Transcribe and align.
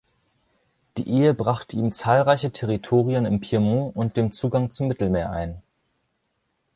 Die 0.97 1.07
Ehe 1.07 1.35
brachte 1.35 1.77
ihm 1.77 1.91
zahlreiche 1.91 2.49
Territorien 2.51 3.23
im 3.25 3.39
Piemont 3.39 3.95
und 3.95 4.17
den 4.17 4.31
Zugang 4.31 4.71
zum 4.71 4.87
Mittelmeer 4.87 5.29
ein. 5.29 5.61